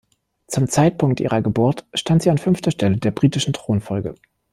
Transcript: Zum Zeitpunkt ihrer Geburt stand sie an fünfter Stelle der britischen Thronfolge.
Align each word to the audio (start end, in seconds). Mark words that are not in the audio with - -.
Zum 0.47 0.67
Zeitpunkt 0.67 1.19
ihrer 1.19 1.43
Geburt 1.43 1.85
stand 1.93 2.23
sie 2.23 2.31
an 2.31 2.39
fünfter 2.39 2.71
Stelle 2.71 2.97
der 2.97 3.11
britischen 3.11 3.53
Thronfolge. 3.53 4.15